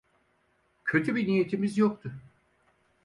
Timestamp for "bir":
1.15-1.27